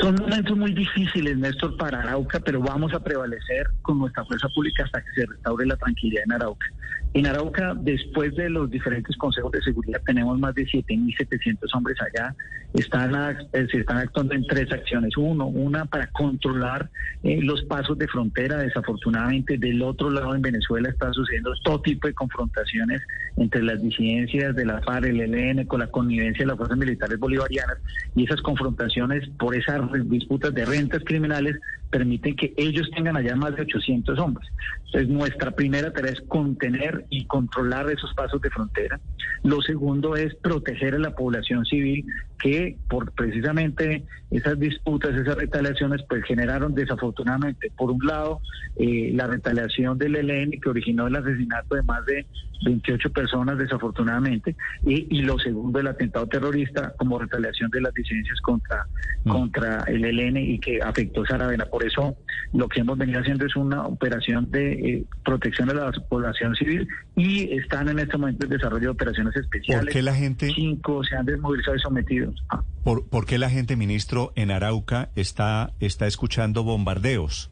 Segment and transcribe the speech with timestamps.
[0.00, 4.84] Son momentos muy difíciles, Néstor, para Arauca, pero vamos a prevalecer con nuestra fuerza pública
[4.84, 6.66] hasta que se restaure la tranquilidad en Arauca.
[7.14, 12.34] En Arauca, después de los diferentes consejos de seguridad, tenemos más de 7.700 hombres allá.
[12.72, 15.14] Están, eh, se están actuando en tres acciones.
[15.18, 16.88] Uno, una para controlar
[17.22, 18.56] eh, los pasos de frontera.
[18.56, 23.02] Desafortunadamente, del otro lado en Venezuela está sucediendo todo tipo de confrontaciones
[23.36, 27.18] entre las disidencias de la FARC, el ELN, con la connivencia de las fuerzas militares
[27.18, 27.78] bolivarianas.
[28.14, 31.56] Y esas confrontaciones por esas disputas de rentas criminales
[31.92, 34.48] permiten que ellos tengan allá más de 800 hombres.
[34.86, 38.98] Entonces, nuestra primera tarea es contener y controlar esos pasos de frontera.
[39.44, 42.04] Lo segundo es proteger a la población civil
[42.38, 48.40] que por precisamente esas disputas, esas retaliaciones, pues generaron desafortunadamente, por un lado,
[48.76, 52.26] eh, la retaliación del ELN que originó el asesinato de más de
[52.64, 58.40] 28 personas desafortunadamente, y, y lo segundo, el atentado terrorista como retaliación de las disidencias
[58.40, 58.86] contra,
[59.26, 61.66] contra el ELN y que afectó a Saravena.
[61.66, 62.16] Por eso
[62.52, 66.86] lo que hemos venido haciendo es una operación de eh, protección de la población civil
[67.16, 69.86] y están en este momento en desarrollo de operaciones especiales.
[69.86, 70.50] ¿Por qué la gente...
[70.54, 72.34] Cinco se han desmovilizado y sometidos.
[72.50, 72.62] Ah.
[72.84, 77.50] ¿Por, por qué la gente, ministro, en Arauca está, está escuchando bombardeos?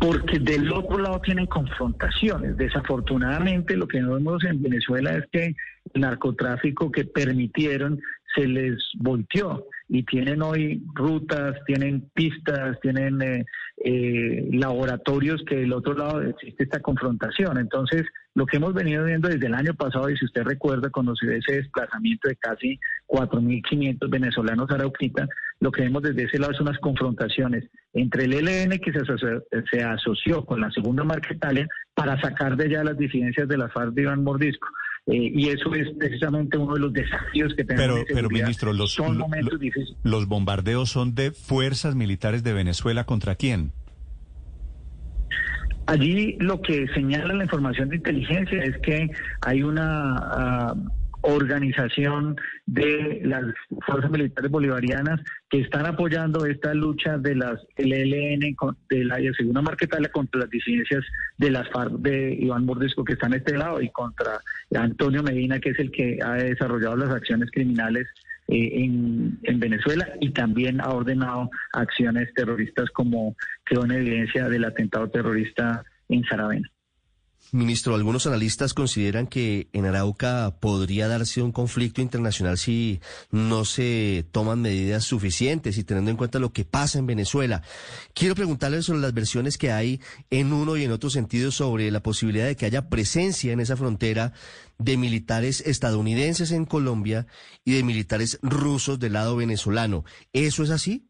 [0.00, 2.56] porque del otro lado tienen confrontaciones.
[2.56, 5.56] Desafortunadamente lo que vemos en Venezuela es que
[5.94, 8.00] el narcotráfico que permitieron
[8.34, 13.44] se les volteó y tienen hoy rutas, tienen pistas, tienen eh,
[13.84, 17.58] eh, laboratorios que del otro lado existe esta confrontación.
[17.58, 18.04] Entonces,
[18.34, 21.26] lo que hemos venido viendo desde el año pasado, y si usted recuerda cuando se
[21.26, 25.26] ve ese desplazamiento de casi 4.500 venezolanos a Arauquita,
[25.60, 29.42] lo que vemos desde ese lado son unas confrontaciones entre el ELN que se asoció,
[29.70, 33.68] se asoció con la segunda marca Italia para sacar de allá las disidencias de la
[33.68, 34.68] FARC de Iván Mordisco.
[35.08, 38.00] Eh, y eso es precisamente uno de los desafíos que tenemos.
[38.04, 39.96] Pero, pero ministro, los, son momentos difíciles.
[40.02, 43.72] ¿los bombardeos son de fuerzas militares de Venezuela contra quién?
[45.86, 49.10] Allí lo que señala la información de inteligencia es que
[49.40, 50.90] hay una uh,
[51.28, 53.44] organización de las
[53.86, 58.56] fuerzas militares bolivarianas que están apoyando esta lucha de las LLN
[58.88, 61.04] de la segunda marquetalia contra las disidencias
[61.36, 64.40] de las FARC de Iván Mordesco que están a este lado y contra
[64.74, 68.06] Antonio Medina que es el que ha desarrollado las acciones criminales
[68.48, 74.64] eh, en, en, Venezuela y también ha ordenado acciones terroristas como quedó en evidencia del
[74.64, 76.70] atentado terrorista en Saravena.
[77.50, 83.00] Ministro, algunos analistas consideran que en Arauca podría darse un conflicto internacional si
[83.30, 87.62] no se toman medidas suficientes y teniendo en cuenta lo que pasa en Venezuela.
[88.12, 89.98] Quiero preguntarle sobre las versiones que hay
[90.28, 93.78] en uno y en otro sentido sobre la posibilidad de que haya presencia en esa
[93.78, 94.34] frontera
[94.76, 97.26] de militares estadounidenses en Colombia
[97.64, 100.04] y de militares rusos del lado venezolano.
[100.34, 101.08] ¿Eso es así?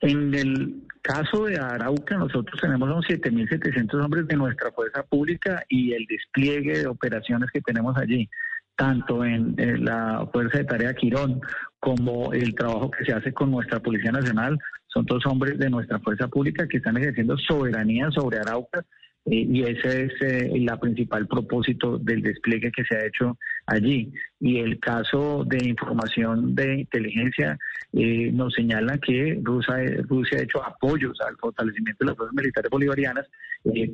[0.00, 5.92] En el caso de Arauca, nosotros tenemos unos 7.700 hombres de nuestra fuerza pública y
[5.92, 8.28] el despliegue de operaciones que tenemos allí,
[8.74, 9.54] tanto en,
[9.84, 11.42] la Fuerza de Tarea Quirón
[11.78, 16.00] como el trabajo que se hace con nuestra Policía Nacional, son todos hombres de nuestra
[16.00, 18.82] fuerza pública que están ejerciendo soberanía sobre Arauca
[19.26, 24.12] y ese es eh, el principal propósito del despliegue que se ha hecho allí.
[24.40, 27.58] Y el caso de información de inteligencia
[27.94, 29.76] eh, nos señala que Rusia,
[30.08, 33.26] Rusia ha hecho apoyos al fortalecimiento de las fuerzas militares bolivarianas,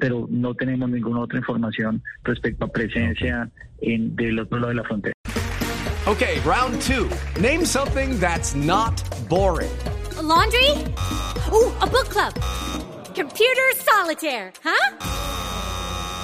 [0.01, 3.49] pero no tenemos ninguna otra información respecto a presencia
[3.81, 5.15] en, del otro lado de la frontera.
[6.07, 7.09] Okay, round two.
[7.41, 9.71] Name something that's not boring.
[10.31, 10.71] laundry?
[11.53, 12.33] Ooh, a book club.
[13.15, 15.20] Computer solitaire, huh?